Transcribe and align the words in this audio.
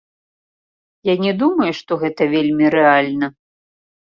Я 1.11 1.15
не 1.25 1.33
думаю, 1.43 1.69
што 1.81 1.91
гэта 2.05 2.21
вельмі 2.35 2.65
рэальна. 2.77 3.31